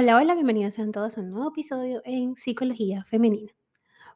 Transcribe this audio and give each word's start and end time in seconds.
Hola, 0.00 0.16
hola, 0.16 0.34
bienvenidos 0.34 0.74
sean 0.74 0.92
todos 0.92 1.18
a 1.18 1.22
un 1.22 1.32
nuevo 1.32 1.48
episodio 1.48 2.02
en 2.04 2.36
Psicología 2.36 3.02
Femenina. 3.02 3.52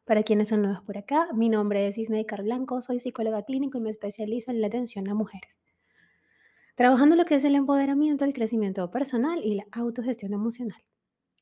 Para 0.04 0.22
quienes 0.22 0.46
son 0.46 0.62
nuevos 0.62 0.80
por 0.82 0.96
acá, 0.96 1.26
mi 1.35 1.48
nombre 1.48 1.88
es 1.88 1.98
Isneikar 1.98 2.44
Blanco, 2.44 2.80
soy 2.80 3.01
psicóloga 3.01 3.42
clínico 3.42 3.78
y 3.78 3.80
me 3.80 3.90
especializo 3.90 4.53
en 4.53 4.60
la 4.60 4.69
atención 4.69 5.08
a 5.08 5.15
mujeres. 5.15 5.60
Trabajando 6.76 7.16
lo 7.16 7.24
que 7.24 7.34
es 7.34 7.42
el 7.42 7.56
empoderamiento, 7.56 8.24
el 8.24 8.33
crecimiento 8.33 8.88
personal 8.92 9.40
y 9.42 9.56
la 9.56 9.65
autogestión 9.72 10.33
emocional. 10.33 10.84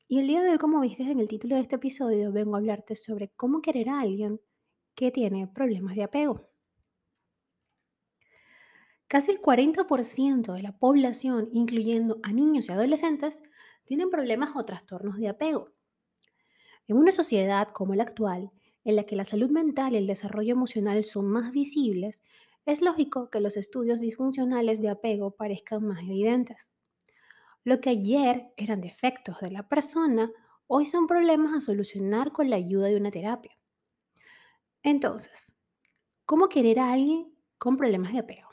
Y 0.07 0.17
el 0.17 0.25
día 0.25 0.41
de 0.41 0.49
hoy, 0.49 0.57
como 0.57 0.81
viste 0.81 1.03
en 1.03 1.19
el 1.19 1.27
título 1.27 1.55
de 1.55 1.61
este 1.61 1.75
episodio, 1.75 2.31
vengo 2.31 2.55
a 2.55 2.57
hablarte 2.57 2.95
sobre 2.95 3.29
cómo 3.35 3.61
querer 3.61 3.89
a 3.89 3.99
alguien 3.99 4.41
que 4.95 5.11
tiene 5.11 5.47
problemas 5.49 5.95
de 5.95 6.01
apego. 6.01 6.49
Casi 9.07 9.29
el 9.29 9.39
40% 9.39 10.53
de 10.53 10.63
la 10.63 10.71
población, 10.71 11.49
incluyendo 11.51 12.19
a 12.23 12.33
niños 12.33 12.69
y 12.69 12.71
adolescentes, 12.71 13.43
tienen 13.91 14.09
problemas 14.09 14.51
o 14.55 14.63
trastornos 14.63 15.17
de 15.17 15.27
apego. 15.27 15.67
En 16.87 16.95
una 16.95 17.11
sociedad 17.11 17.67
como 17.67 17.93
la 17.93 18.03
actual, 18.03 18.49
en 18.85 18.95
la 18.95 19.03
que 19.03 19.17
la 19.17 19.25
salud 19.25 19.49
mental 19.49 19.91
y 19.91 19.97
el 19.97 20.07
desarrollo 20.07 20.53
emocional 20.53 21.03
son 21.03 21.27
más 21.27 21.51
visibles, 21.51 22.23
es 22.65 22.81
lógico 22.81 23.29
que 23.29 23.41
los 23.41 23.57
estudios 23.57 23.99
disfuncionales 23.99 24.81
de 24.81 24.87
apego 24.87 25.31
parezcan 25.31 25.85
más 25.85 26.03
evidentes. 26.03 26.73
Lo 27.65 27.81
que 27.81 27.89
ayer 27.89 28.53
eran 28.55 28.79
defectos 28.79 29.41
de 29.41 29.51
la 29.51 29.67
persona, 29.67 30.31
hoy 30.67 30.85
son 30.85 31.05
problemas 31.05 31.53
a 31.53 31.59
solucionar 31.59 32.31
con 32.31 32.49
la 32.49 32.55
ayuda 32.55 32.87
de 32.87 32.95
una 32.95 33.11
terapia. 33.11 33.59
Entonces, 34.83 35.51
¿cómo 36.25 36.47
querer 36.47 36.79
a 36.79 36.93
alguien 36.93 37.35
con 37.57 37.75
problemas 37.75 38.13
de 38.13 38.19
apego? 38.19 38.47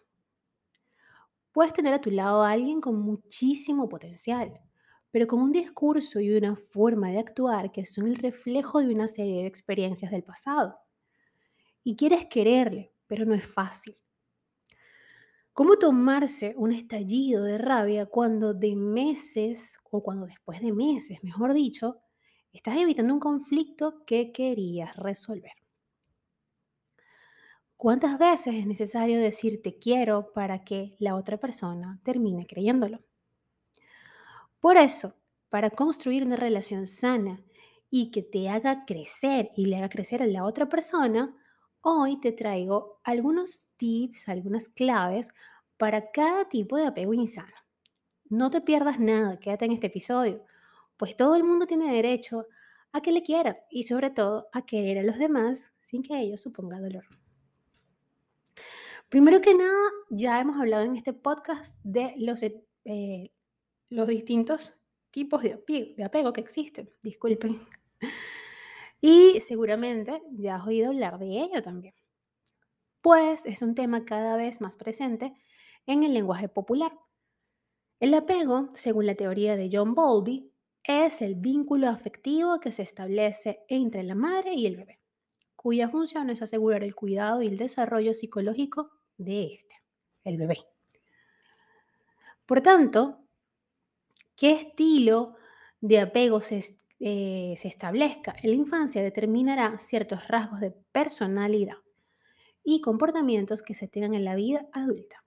Puedes 1.53 1.73
tener 1.73 1.95
a 1.95 2.01
tu 2.01 2.11
lado 2.11 2.43
a 2.43 2.51
alguien 2.51 2.81
con 2.81 3.01
muchísimo 3.01 3.89
potencial, 3.89 4.61
pero 5.19 5.27
con 5.27 5.41
un 5.41 5.51
discurso 5.51 6.21
y 6.21 6.31
una 6.31 6.55
forma 6.55 7.11
de 7.11 7.19
actuar 7.19 7.73
que 7.73 7.85
son 7.85 8.07
el 8.07 8.15
reflejo 8.15 8.79
de 8.79 8.95
una 8.95 9.09
serie 9.09 9.43
de 9.43 9.49
experiencias 9.49 10.13
del 10.13 10.23
pasado. 10.23 10.79
Y 11.83 11.97
quieres 11.97 12.27
quererle, 12.27 12.93
pero 13.09 13.25
no 13.25 13.35
es 13.35 13.45
fácil. 13.45 13.99
¿Cómo 15.53 15.75
tomarse 15.77 16.55
un 16.57 16.71
estallido 16.71 17.43
de 17.43 17.59
rabia 17.59 18.07
cuando 18.07 18.55
de 18.55 18.77
meses, 18.77 19.79
o 19.91 20.05
cuando 20.05 20.25
después 20.25 20.61
de 20.61 20.73
meses, 20.73 21.19
mejor 21.25 21.53
dicho, 21.53 21.99
estás 22.53 22.77
evitando 22.77 23.13
un 23.13 23.19
conflicto 23.19 24.05
que 24.07 24.31
querías 24.31 24.95
resolver? 24.95 25.51
¿Cuántas 27.77 28.21
veces 28.21 28.55
es 28.55 28.69
necesario 28.69 29.19
decir 29.19 29.63
te 29.63 29.81
quiero 29.81 30.33
para 30.33 30.63
que 30.63 30.95
la 31.01 31.17
otra 31.17 31.41
persona 31.41 31.99
termine 32.05 32.47
creyéndolo? 32.47 33.01
Por 34.61 34.77
eso, 34.77 35.15
para 35.49 35.71
construir 35.71 36.25
una 36.25 36.37
relación 36.37 36.87
sana 36.87 37.43
y 37.91 38.11
que 38.11 38.23
te 38.23 38.49
haga 38.49 38.85
crecer 38.85 39.51
y 39.57 39.67
le 39.67 39.77
haga 39.77 39.89
crecer 39.89 40.23
a 40.23 40.27
la 40.27 40.45
otra 40.45 40.69
persona, 40.69 41.35
hoy 41.81 42.21
te 42.21 42.33
traigo 42.33 43.01
algunos 43.05 43.69
tips, 43.77 44.29
algunas 44.29 44.69
claves 44.69 45.29
para 45.77 46.11
cada 46.11 46.49
tipo 46.49 46.77
de 46.77 46.87
apego 46.87 47.15
insano. 47.15 47.55
No 48.29 48.51
te 48.51 48.61
pierdas 48.61 48.99
nada, 48.99 49.39
quédate 49.39 49.65
en 49.65 49.73
este 49.73 49.87
episodio, 49.87 50.45
pues 50.97 51.17
todo 51.17 51.37
el 51.37 51.45
mundo 51.45 51.67
tiene 51.67 51.93
derecho 51.93 52.47
a 52.93 53.01
que 53.01 53.13
le 53.13 53.23
quieran 53.23 53.57
y 53.71 53.85
sobre 53.85 54.11
todo 54.11 54.49
a 54.53 54.67
querer 54.67 54.99
a 54.99 55.03
los 55.03 55.19
demás 55.19 55.73
sin 55.81 56.03
que 56.03 56.19
ello 56.19 56.37
suponga 56.37 56.81
dolor. 56.81 57.05
Primero 59.09 59.41
que 59.41 59.55
nada, 59.55 59.89
ya 60.11 60.39
hemos 60.41 60.59
hablado 60.59 60.85
en 60.85 60.97
este 60.97 61.15
podcast 61.15 61.83
de 61.83 62.15
los, 62.19 62.43
eh, 62.43 63.33
los 63.91 64.09
distintos 64.09 64.75
tipos 65.11 65.43
de 65.43 66.05
apego, 66.05 66.33
que 66.33 66.41
existen, 66.41 66.91
disculpen. 67.03 67.59
Y 69.01 69.41
seguramente 69.41 70.23
ya 70.33 70.57
has 70.57 70.67
oído 70.67 70.89
hablar 70.89 71.19
de 71.21 71.27
ello 71.27 71.63
también. 71.63 71.95
Pues 73.01 73.47
es 73.47 73.63
un 73.63 73.77
tema 73.77 74.05
cada 74.05 74.37
vez 74.37 74.61
más 74.61 74.77
presente 74.77 75.35
en 75.87 76.03
el 76.03 76.13
lenguaje 76.13 76.49
popular. 76.49 76.99
El 78.01 78.15
apego, 78.15 78.71
según 78.75 79.07
la 79.07 79.15
teoría 79.15 79.57
de 79.57 79.71
John 79.73 79.95
Bowlby, 79.95 80.53
es 80.85 81.23
el 81.23 81.35
vínculo 81.37 81.89
afectivo 81.89 82.61
que 82.61 82.73
se 82.73 82.83
establece 82.83 83.61
entre 83.69 84.03
la 84.03 84.15
madre 84.15 84.55
y 84.55 84.67
el 84.67 84.77
bebé, 84.77 85.01
cuya 85.55 85.89
función 85.89 86.31
es 86.31 86.43
asegurar 86.43 86.83
el 86.83 86.95
cuidado 86.95 87.43
y 87.43 87.47
el 87.47 87.57
desarrollo 87.57 88.15
psicológico 88.15 88.91
de 89.17 89.53
este, 89.53 89.77
el 90.25 90.39
bebé. 90.39 90.59
Por 92.47 92.63
tanto, 92.63 93.28
qué 94.39 94.53
estilo 94.53 95.35
de 95.81 95.99
apego 95.99 96.39
eh, 96.39 97.55
se, 97.57 97.69
establezca 97.69 98.37
en 98.41 98.51
la 98.51 98.57
infancia 98.57 99.03
determinará 99.03 99.79
ciertos 99.81 100.29
rasgos 100.29 100.61
de 100.61 100.71
personalidad 100.71 101.77
y 102.63 102.81
comportamientos 102.81 103.63
que 103.63 103.75
se 103.75 103.89
tengan 103.89 104.15
en 104.15 104.25
la 104.25 104.37
vida 104.37 104.69
adulta. 104.73 105.25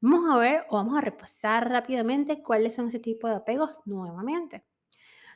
Vamos 0.00 0.30
a 0.30 0.38
ver 0.38 0.64
o 0.70 0.76
vamos 0.76 0.96
a 0.96 1.02
repasar 1.02 1.68
rápidamente 1.68 2.42
cuáles 2.42 2.74
son 2.74 2.88
ese 2.88 3.00
tipo 3.00 3.28
de 3.28 3.36
apegos 3.36 3.74
nuevamente. 3.84 4.64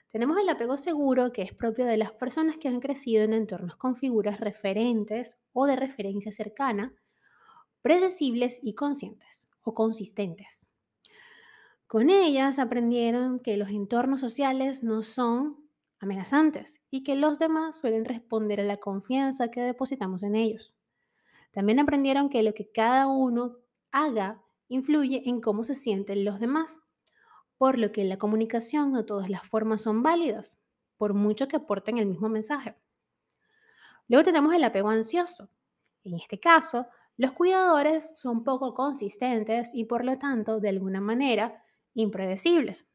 Tenemos 0.09 0.39
el 0.39 0.49
apego 0.49 0.79
seguro, 0.79 1.33
que 1.33 1.43
es 1.43 1.53
propio 1.53 1.85
de 1.85 1.99
las 1.99 2.13
personas 2.13 2.57
que 2.57 2.69
han 2.69 2.81
crecido 2.81 3.25
en 3.25 3.35
entornos 3.35 3.77
con 3.77 3.95
figuras 3.95 4.41
referentes 4.41 5.37
o 5.53 5.67
de 5.67 5.77
referencia 5.77 6.33
cercana, 6.33 6.95
predecibles 7.83 8.59
y 8.63 8.75
conscientes 8.75 9.49
o 9.63 9.75
consistentes. 9.75 10.68
Con 11.89 12.11
ellas 12.11 12.59
aprendieron 12.59 13.41
que 13.41 13.57
los 13.57 13.71
entornos 13.71 14.21
sociales 14.21 14.83
no 14.83 15.01
son 15.01 15.71
amenazantes 16.01 16.83
y 16.91 17.03
que 17.03 17.17
los 17.17 17.39
demás 17.39 17.79
suelen 17.81 18.05
responder 18.05 18.61
a 18.61 18.65
la 18.65 18.77
confianza 18.77 19.51
que 19.51 19.63
depositamos 19.63 20.23
en 20.23 20.35
ellos. 20.37 20.75
También 21.51 21.81
aprendieron 21.81 22.29
que 22.29 22.43
lo 22.43 22.53
que 22.53 22.71
cada 22.71 23.07
uno 23.07 23.57
haga 23.91 24.45
influye 24.69 25.23
en 25.31 25.41
cómo 25.41 25.65
se 25.65 25.75
sienten 25.75 26.27
los 26.27 26.41
demás, 26.41 26.83
por 27.57 27.79
lo 27.79 27.91
que 27.91 28.05
la 28.05 28.19
comunicación 28.19 28.93
no 28.93 29.07
todas 29.07 29.31
las 29.31 29.49
formas 29.49 29.81
son 29.81 30.03
válidas, 30.03 30.61
por 30.99 31.15
mucho 31.15 31.49
que 31.49 31.57
aporten 31.57 31.97
el 31.97 32.05
mismo 32.05 32.29
mensaje. 32.29 32.77
Luego 34.09 34.25
tenemos 34.25 34.55
el 34.55 34.63
apego 34.63 34.91
ansioso. 34.91 35.49
En 36.05 36.13
este 36.17 36.39
caso, 36.39 36.87
los 37.17 37.33
cuidadores 37.33 38.13
son 38.15 38.45
poco 38.45 38.75
consistentes 38.75 39.71
y 39.73 39.87
por 39.87 40.05
lo 40.05 40.19
tanto, 40.19 40.61
de 40.61 40.69
alguna 40.69 41.01
manera, 41.01 41.65
impredecibles. 42.03 42.91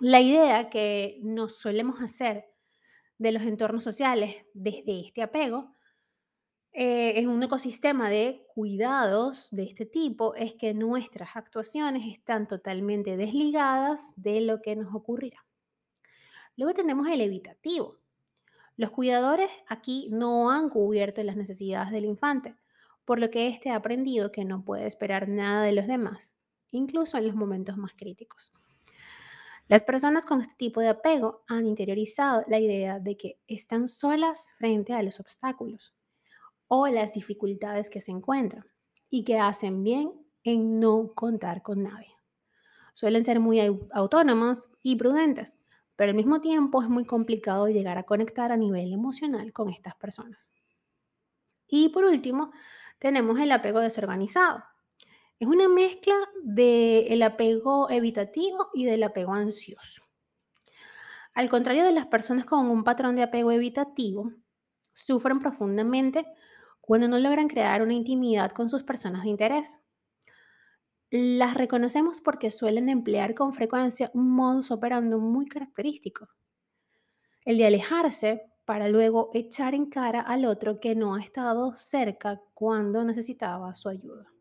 La 0.00 0.20
idea 0.20 0.68
que 0.70 1.20
nos 1.22 1.58
solemos 1.58 2.00
hacer 2.00 2.46
de 3.18 3.30
los 3.30 3.42
entornos 3.42 3.84
sociales 3.84 4.34
desde 4.54 5.00
este 5.00 5.22
apego 5.22 5.76
eh, 6.72 7.20
en 7.20 7.28
un 7.28 7.42
ecosistema 7.44 8.10
de 8.10 8.44
cuidados 8.52 9.50
de 9.52 9.62
este 9.62 9.86
tipo 9.86 10.34
es 10.34 10.54
que 10.54 10.74
nuestras 10.74 11.36
actuaciones 11.36 12.12
están 12.12 12.48
totalmente 12.48 13.16
desligadas 13.16 14.14
de 14.16 14.40
lo 14.40 14.60
que 14.60 14.74
nos 14.74 14.92
ocurrirá. 14.92 15.46
Luego 16.56 16.74
tenemos 16.74 17.06
el 17.06 17.20
evitativo. 17.20 18.00
Los 18.76 18.90
cuidadores 18.90 19.50
aquí 19.68 20.08
no 20.10 20.50
han 20.50 20.70
cubierto 20.70 21.22
las 21.22 21.36
necesidades 21.36 21.92
del 21.92 22.06
infante, 22.06 22.56
por 23.04 23.20
lo 23.20 23.30
que 23.30 23.46
éste 23.46 23.70
ha 23.70 23.76
aprendido 23.76 24.32
que 24.32 24.44
no 24.44 24.64
puede 24.64 24.88
esperar 24.88 25.28
nada 25.28 25.62
de 25.62 25.72
los 25.72 25.86
demás 25.86 26.41
incluso 26.72 27.16
en 27.16 27.26
los 27.26 27.36
momentos 27.36 27.76
más 27.76 27.92
críticos. 27.94 28.52
Las 29.68 29.84
personas 29.84 30.26
con 30.26 30.40
este 30.40 30.54
tipo 30.56 30.80
de 30.80 30.88
apego 30.88 31.44
han 31.46 31.66
interiorizado 31.66 32.44
la 32.48 32.58
idea 32.58 32.98
de 32.98 33.16
que 33.16 33.38
están 33.46 33.88
solas 33.88 34.52
frente 34.58 34.92
a 34.92 35.02
los 35.02 35.20
obstáculos 35.20 35.94
o 36.68 36.88
las 36.88 37.12
dificultades 37.12 37.88
que 37.88 38.00
se 38.00 38.10
encuentran 38.10 38.66
y 39.08 39.24
que 39.24 39.38
hacen 39.38 39.82
bien 39.82 40.12
en 40.42 40.80
no 40.80 41.12
contar 41.14 41.62
con 41.62 41.84
nadie. 41.84 42.16
Suelen 42.92 43.24
ser 43.24 43.40
muy 43.40 43.60
autónomas 43.92 44.68
y 44.82 44.96
prudentes, 44.96 45.58
pero 45.96 46.10
al 46.10 46.16
mismo 46.16 46.40
tiempo 46.40 46.82
es 46.82 46.88
muy 46.88 47.04
complicado 47.04 47.68
llegar 47.68 47.96
a 47.96 48.02
conectar 48.02 48.52
a 48.52 48.56
nivel 48.56 48.92
emocional 48.92 49.52
con 49.52 49.70
estas 49.70 49.94
personas. 49.94 50.52
Y 51.68 51.88
por 51.88 52.04
último, 52.04 52.52
tenemos 52.98 53.38
el 53.40 53.52
apego 53.52 53.80
desorganizado. 53.80 54.62
Es 55.42 55.48
una 55.48 55.66
mezcla 55.66 56.14
del 56.44 57.20
apego 57.20 57.90
evitativo 57.90 58.70
y 58.72 58.84
del 58.84 59.02
apego 59.02 59.34
ansioso. 59.34 60.04
Al 61.34 61.48
contrario 61.48 61.84
de 61.84 61.90
las 61.90 62.06
personas 62.06 62.44
con 62.44 62.70
un 62.70 62.84
patrón 62.84 63.16
de 63.16 63.24
apego 63.24 63.50
evitativo, 63.50 64.30
sufren 64.92 65.40
profundamente 65.40 66.24
cuando 66.80 67.08
no 67.08 67.18
logran 67.18 67.48
crear 67.48 67.82
una 67.82 67.92
intimidad 67.92 68.52
con 68.52 68.68
sus 68.68 68.84
personas 68.84 69.24
de 69.24 69.30
interés. 69.30 69.80
Las 71.10 71.54
reconocemos 71.54 72.20
porque 72.20 72.52
suelen 72.52 72.88
emplear 72.88 73.34
con 73.34 73.52
frecuencia 73.52 74.12
un 74.14 74.30
modus 74.30 74.70
operandi 74.70 75.16
muy 75.16 75.48
característico, 75.48 76.28
el 77.44 77.58
de 77.58 77.66
alejarse 77.66 78.42
para 78.64 78.86
luego 78.86 79.30
echar 79.34 79.74
en 79.74 79.86
cara 79.86 80.20
al 80.20 80.44
otro 80.44 80.78
que 80.78 80.94
no 80.94 81.16
ha 81.16 81.20
estado 81.20 81.72
cerca 81.72 82.40
cuando 82.54 83.02
necesitaba 83.02 83.74
su 83.74 83.88
ayuda 83.88 84.32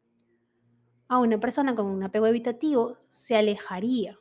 a 1.11 1.19
una 1.19 1.41
persona 1.41 1.75
con 1.75 1.87
un 1.87 2.01
apego 2.03 2.25
evitativo 2.25 2.97
se 3.09 3.35
alejaría 3.35 4.17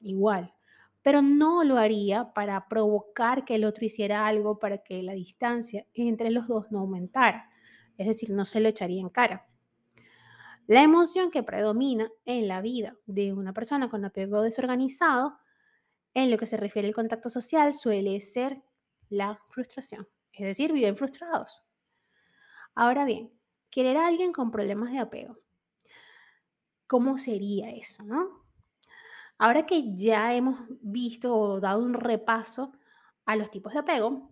igual, 0.00 0.54
pero 1.02 1.20
no 1.20 1.64
lo 1.64 1.76
haría 1.76 2.32
para 2.32 2.66
provocar 2.66 3.44
que 3.44 3.56
el 3.56 3.64
otro 3.64 3.84
hiciera 3.84 4.26
algo 4.26 4.58
para 4.58 4.78
que 4.78 5.02
la 5.02 5.12
distancia 5.12 5.86
entre 5.92 6.30
los 6.30 6.48
dos 6.48 6.72
no 6.72 6.78
aumentara. 6.78 7.50
Es 7.98 8.06
decir, 8.06 8.30
no 8.30 8.46
se 8.46 8.60
lo 8.60 8.70
echaría 8.70 9.02
en 9.02 9.10
cara. 9.10 9.46
La 10.66 10.82
emoción 10.82 11.30
que 11.30 11.42
predomina 11.42 12.10
en 12.24 12.48
la 12.48 12.62
vida 12.62 12.96
de 13.04 13.34
una 13.34 13.52
persona 13.52 13.90
con 13.90 14.02
apego 14.06 14.40
desorganizado, 14.40 15.36
en 16.14 16.30
lo 16.30 16.38
que 16.38 16.46
se 16.46 16.56
refiere 16.56 16.88
al 16.88 16.94
contacto 16.94 17.28
social, 17.28 17.74
suele 17.74 18.18
ser 18.22 18.62
la 19.10 19.42
frustración. 19.50 20.08
Es 20.32 20.46
decir, 20.46 20.72
viven 20.72 20.96
frustrados. 20.96 21.62
Ahora 22.74 23.04
bien, 23.04 23.30
querer 23.68 23.98
a 23.98 24.06
alguien 24.06 24.32
con 24.32 24.50
problemas 24.50 24.90
de 24.90 25.00
apego. 25.00 25.43
¿Cómo 26.86 27.18
sería 27.18 27.70
eso, 27.70 28.02
no? 28.02 28.44
Ahora 29.38 29.66
que 29.66 29.94
ya 29.94 30.34
hemos 30.34 30.60
visto 30.80 31.34
o 31.34 31.60
dado 31.60 31.82
un 31.82 31.94
repaso 31.94 32.72
a 33.24 33.36
los 33.36 33.50
tipos 33.50 33.72
de 33.72 33.80
apego, 33.80 34.30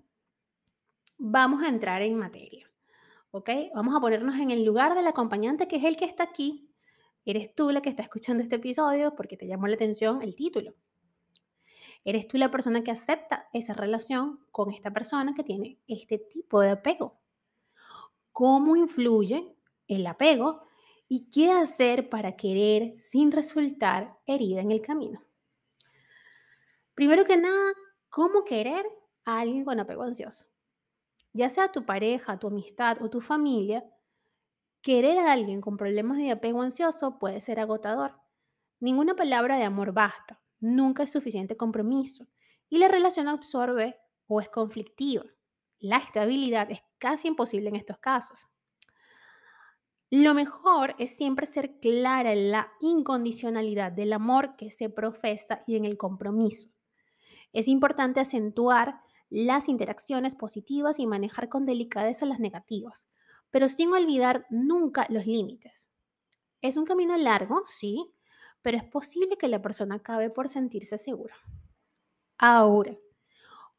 vamos 1.19 1.63
a 1.63 1.69
entrar 1.69 2.03
en 2.03 2.17
materia. 2.17 2.71
¿Ok? 3.31 3.49
Vamos 3.75 3.95
a 3.97 4.01
ponernos 4.01 4.37
en 4.37 4.51
el 4.51 4.65
lugar 4.65 4.95
del 4.95 5.07
acompañante 5.07 5.67
que 5.67 5.77
es 5.77 5.85
el 5.85 5.97
que 5.97 6.05
está 6.05 6.25
aquí. 6.25 6.71
Eres 7.25 7.55
tú 7.55 7.71
la 7.71 7.81
que 7.81 7.89
está 7.89 8.03
escuchando 8.03 8.43
este 8.43 8.57
episodio 8.57 9.15
porque 9.15 9.37
te 9.37 9.47
llamó 9.47 9.67
la 9.67 9.75
atención 9.75 10.23
el 10.23 10.37
título. 10.37 10.75
Eres 12.05 12.27
tú 12.27 12.37
la 12.37 12.51
persona 12.51 12.83
que 12.83 12.91
acepta 12.91 13.49
esa 13.53 13.75
relación 13.75 14.41
con 14.51 14.73
esta 14.73 14.91
persona 14.91 15.35
que 15.35 15.45
tiene 15.45 15.79
este 15.87 16.19
tipo 16.19 16.61
de 16.61 16.71
apego. 16.71 17.21
¿Cómo 18.33 18.77
influye 18.77 19.55
el 19.87 20.07
apego 20.07 20.63
y 21.15 21.29
qué 21.29 21.51
hacer 21.51 22.09
para 22.09 22.37
querer 22.37 22.99
sin 22.99 23.33
resultar 23.33 24.19
herida 24.25 24.63
en 24.63 24.71
el 24.71 24.81
camino? 24.81 25.23
Primero 26.95 27.27
que 27.27 27.37
nada, 27.37 27.75
¿cómo 28.09 28.45
querer 28.45 28.87
a 29.27 29.41
alguien 29.41 29.67
con 29.67 29.79
apego 29.79 30.05
ansioso? 30.05 30.47
Ya 31.35 31.51
sea 31.51 31.71
tu 31.71 31.85
pareja, 31.85 32.39
tu 32.39 32.47
amistad 32.47 33.03
o 33.03 33.11
tu 33.11 33.21
familia, 33.21 33.85
querer 34.81 35.19
a 35.19 35.33
alguien 35.33 35.61
con 35.61 35.77
problemas 35.77 36.17
de 36.17 36.31
apego 36.31 36.63
ansioso 36.63 37.19
puede 37.19 37.43
ser 37.43 37.61
agotador. 37.61 38.19
Ninguna 38.81 39.15
palabra 39.15 39.59
de 39.59 39.65
amor 39.65 39.93
basta 39.93 40.41
nunca 40.61 41.03
es 41.03 41.13
suficiente 41.13 41.59
compromiso 41.59 42.27
y 42.71 42.79
la 42.79 42.89
relación 42.89 43.29
absorbe 43.29 44.01
o 44.29 44.41
es 44.41 44.49
conflictiva. 44.49 45.27
La 45.79 45.99
estabilidad 45.99 46.71
es 46.71 46.81
casi 46.97 47.29
imposible 47.29 47.69
en 47.69 47.77
estos 47.77 47.99
casos. 47.99 48.49
Lo 50.15 50.35
mejor 50.35 50.95
es 50.99 51.17
siempre 51.17 51.47
ser 51.47 51.81
clara 51.81 52.35
en 52.35 52.51
la 52.51 52.71
incondicionalidad 52.83 53.93
del 53.93 54.13
amor 54.13 54.57
que 54.57 54.71
se 54.71 54.91
profesa 54.91 55.61
y 55.67 55.77
en 55.77 55.87
el 55.87 55.97
compromiso. 55.97 56.69
Es 57.55 57.67
importante 57.67 58.21
acentuar 58.21 59.01
las 59.31 59.71
interacciones 59.71 60.37
positivas 60.37 60.99
y 60.99 61.07
manejar 61.07 61.49
con 61.49 61.65
delicadeza 61.65 62.27
las 62.27 62.41
negativas, 62.41 63.09
pero 63.51 63.71
sin 63.71 63.91
olvidar 63.95 64.45
nunca 64.51 65.07
los 65.09 65.27
límites. 65.27 65.91
Es 66.61 66.77
un 66.77 66.85
camino 66.85 67.17
largo, 67.17 67.63
sí, 67.67 68.13
pero 68.61 68.77
es 68.77 68.85
posible 68.85 69.39
que 69.39 69.49
la 69.49 69.63
persona 69.63 69.95
acabe 69.95 70.29
por 70.29 70.51
sentirse 70.51 70.99
segura. 70.99 71.37
Ahora, 72.37 72.99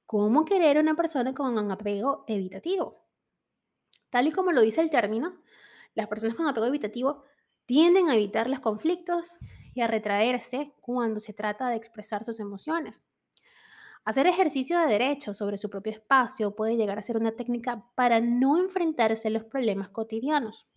¿cómo 0.08 0.46
querer 0.46 0.78
a 0.78 0.82
una 0.82 0.96
persona 0.96 1.36
con 1.36 1.56
un 1.56 1.72
apego 1.72 2.24
evitativo? 2.28 3.06
Tal 4.10 4.26
y 4.26 4.32
como 4.32 4.52
lo 4.52 4.62
dice 4.62 4.82
el 4.82 4.90
término, 4.90 5.43
las 5.96 6.08
personas 6.08 6.36
con 6.36 6.48
apego 6.48 6.66
evitativo 6.66 7.24
tienden 7.66 8.10
a 8.10 8.16
evitar 8.16 8.50
los 8.50 8.60
conflictos 8.60 9.38
y 9.74 9.82
a 9.82 9.88
retraerse 9.88 10.74
cuando 10.82 11.20
se 11.20 11.34
trata 11.34 11.70
de 11.70 11.76
expresar 11.76 12.24
sus 12.24 12.40
emociones. 12.40 13.04
Hacer 14.06 14.28
ejercicio 14.28 14.80
de 14.80 14.88
derecho 14.88 15.34
sobre 15.34 15.58
su 15.58 15.70
propio 15.70 15.94
espacio 15.94 16.56
puede 16.56 16.76
llegar 16.76 17.00
a 17.00 17.04
ser 17.04 17.16
una 17.16 17.36
técnica 17.38 17.86
para 17.96 18.20
no 18.20 18.60
enfrentarse 18.60 19.30
a 19.30 19.32
los 19.32 19.46
problemas 19.46 19.90
cotidianos. 19.90 20.68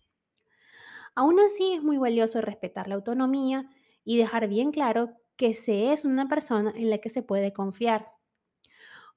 Aún 1.13 1.39
así, 1.39 1.73
es 1.73 1.83
muy 1.83 1.97
valioso 1.97 2.41
respetar 2.41 2.87
la 2.87 2.95
autonomía 2.95 3.69
y 4.05 4.17
dejar 4.17 4.47
bien 4.47 4.71
claro 4.71 5.17
que 5.35 5.53
se 5.55 5.91
es 5.91 6.05
una 6.05 6.29
persona 6.29 6.71
en 6.75 6.89
la 6.89 6.99
que 6.99 7.09
se 7.09 7.21
puede 7.21 7.51
confiar. 7.51 8.11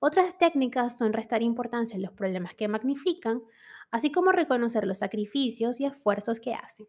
Otras 0.01 0.39
técnicas 0.39 0.97
son 0.97 1.13
restar 1.13 1.43
importancia 1.43 1.97
a 1.97 2.01
los 2.01 2.13
problemas 2.13 2.55
que 2.55 2.69
magnifican, 2.69 3.43
así 3.91 4.13
como 4.13 4.33
reconocer 4.33 4.87
los 4.87 4.99
sacrificios 4.99 5.81
y 5.81 5.87
esfuerzos 5.87 6.41
que 6.41 6.55
hacen. 6.55 6.89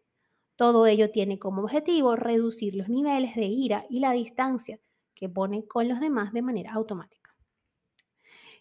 Todo 0.56 0.86
ello 0.86 1.10
tiene 1.10 1.38
como 1.38 1.62
objetivo 1.62 2.16
reducir 2.16 2.74
los 2.74 2.88
niveles 2.88 3.34
de 3.34 3.44
ira 3.44 3.86
y 3.88 4.00
la 4.00 4.12
distancia 4.12 4.80
que 5.14 5.28
pone 5.28 5.66
con 5.66 5.88
los 5.88 6.00
demás 6.00 6.32
de 6.32 6.42
manera 6.42 6.72
automática. 6.72 7.34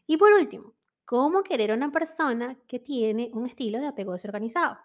Y 0.07 0.17
por 0.17 0.31
último, 0.33 0.75
¿cómo 1.05 1.43
querer 1.43 1.71
a 1.71 1.75
una 1.75 1.91
persona 1.91 2.57
que 2.67 2.79
tiene 2.79 3.29
un 3.33 3.45
estilo 3.45 3.79
de 3.79 3.87
apego 3.87 4.13
desorganizado? 4.13 4.77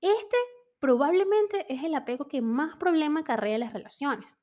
Este 0.00 0.36
probablemente 0.78 1.72
es 1.72 1.82
el 1.84 1.94
apego 1.94 2.28
que 2.28 2.42
más 2.42 2.76
problema 2.76 3.20
acarrea 3.20 3.54
en 3.54 3.60
las 3.60 3.72
relaciones. 3.72 4.38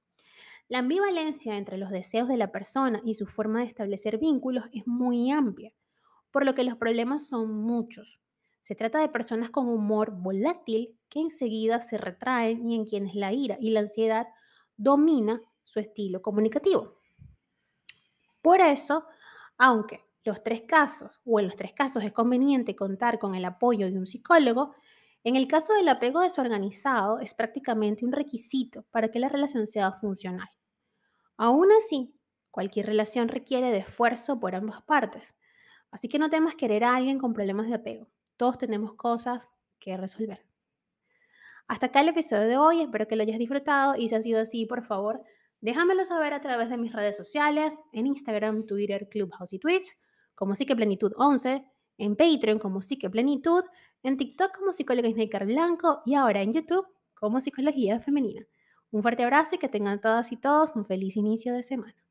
La 0.67 0.79
ambivalencia 0.79 1.57
entre 1.57 1.77
los 1.77 1.89
deseos 1.89 2.27
de 2.27 2.37
la 2.37 2.51
persona 2.51 3.01
y 3.03 3.13
su 3.13 3.27
forma 3.27 3.59
de 3.59 3.67
establecer 3.67 4.17
vínculos 4.17 4.65
es 4.71 4.87
muy 4.87 5.29
amplia, 5.29 5.73
por 6.33 6.45
lo 6.45 6.55
que 6.55 6.63
los 6.63 6.75
problemas 6.75 7.27
son 7.27 7.53
muchos. 7.53 8.19
Se 8.59 8.73
trata 8.73 8.99
de 8.99 9.07
personas 9.07 9.51
con 9.51 9.69
humor 9.69 10.11
volátil 10.11 10.97
que 11.07 11.19
enseguida 11.19 11.79
se 11.79 11.99
retraen 11.99 12.65
y 12.65 12.75
en 12.75 12.85
quienes 12.85 13.13
la 13.13 13.31
ira 13.31 13.55
y 13.61 13.69
la 13.69 13.81
ansiedad 13.81 14.25
domina 14.75 15.39
su 15.63 15.79
estilo 15.79 16.23
comunicativo. 16.23 16.97
Por 18.41 18.61
eso, 18.61 19.05
aunque 19.59 20.01
los 20.23 20.43
tres 20.43 20.63
casos 20.63 21.21
o 21.23 21.39
en 21.39 21.45
los 21.45 21.55
tres 21.55 21.71
casos 21.71 22.03
es 22.03 22.11
conveniente 22.11 22.75
contar 22.75 23.19
con 23.19 23.35
el 23.35 23.45
apoyo 23.45 23.85
de 23.91 23.99
un 23.99 24.07
psicólogo, 24.07 24.73
en 25.23 25.35
el 25.35 25.47
caso 25.47 25.73
del 25.73 25.87
apego 25.87 26.21
desorganizado, 26.21 27.19
es 27.19 27.35
prácticamente 27.35 28.05
un 28.05 28.11
requisito 28.11 28.85
para 28.89 29.09
que 29.09 29.19
la 29.19 29.29
relación 29.29 29.67
sea 29.67 29.91
funcional. 29.91 30.49
Aún 31.37 31.67
así, 31.71 32.15
cualquier 32.49 32.87
relación 32.87 33.27
requiere 33.27 33.69
de 33.69 33.77
esfuerzo 33.77 34.39
por 34.39 34.55
ambas 34.55 34.81
partes. 34.81 35.35
Así 35.93 36.09
que 36.09 36.17
no 36.17 36.31
temas 36.31 36.55
querer 36.55 36.83
a 36.83 36.95
alguien 36.95 37.19
con 37.19 37.33
problemas 37.33 37.67
de 37.67 37.75
apego. 37.75 38.07
Todos 38.35 38.57
tenemos 38.57 38.95
cosas 38.95 39.51
que 39.79 39.95
resolver. 39.95 40.43
Hasta 41.67 41.85
acá 41.85 42.01
el 42.01 42.09
episodio 42.09 42.47
de 42.47 42.57
hoy. 42.57 42.81
Espero 42.81 43.07
que 43.07 43.15
lo 43.15 43.21
hayas 43.21 43.37
disfrutado 43.37 43.95
y 43.95 44.09
si 44.09 44.15
ha 44.15 44.21
sido 44.23 44.41
así, 44.41 44.65
por 44.65 44.83
favor, 44.83 45.21
déjamelo 45.61 46.03
saber 46.03 46.33
a 46.33 46.41
través 46.41 46.71
de 46.71 46.77
mis 46.77 46.93
redes 46.93 47.15
sociales, 47.15 47.75
en 47.91 48.07
Instagram, 48.07 48.65
Twitter, 48.65 49.07
Clubhouse 49.07 49.53
y 49.53 49.59
Twitch, 49.59 49.95
como 50.33 50.55
Plenitud 50.55 51.13
11 51.15 51.63
en 51.99 52.15
Patreon 52.15 52.57
como 52.57 52.81
Psique 52.81 53.09
Plenitud, 53.09 53.63
en 54.01 54.17
TikTok 54.17 54.57
como 54.57 54.73
Psicóloga 54.73 55.09
Snaker 55.11 55.45
Blanco 55.45 56.01
y 56.07 56.15
ahora 56.15 56.41
en 56.41 56.53
YouTube 56.53 56.87
como 57.13 57.39
Psicología 57.39 57.99
Femenina. 57.99 58.45
Un 58.89 59.03
fuerte 59.03 59.23
abrazo 59.23 59.55
y 59.55 59.57
que 59.59 59.69
tengan 59.69 60.01
todas 60.01 60.31
y 60.31 60.37
todos 60.37 60.75
un 60.75 60.85
feliz 60.85 61.17
inicio 61.17 61.53
de 61.53 61.61
semana. 61.63 62.02